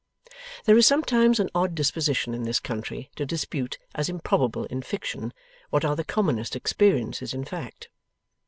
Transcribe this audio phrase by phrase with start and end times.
[0.65, 5.31] There is sometimes an odd disposition in this country to dispute as improbable in fiction,
[5.69, 7.87] what are the commonest experiences in fact.